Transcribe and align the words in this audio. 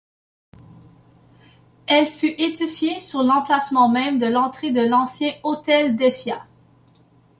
Elle 1.85 2.07
fut 2.07 2.33
édifiée 2.41 2.99
sur 2.99 3.21
l'emplacement 3.21 3.87
même 3.87 4.17
de 4.17 4.25
l'entrée 4.25 4.71
de 4.71 4.81
l'ancien 4.81 5.31
Hôtel 5.43 5.95
d'Effiat. 5.95 6.43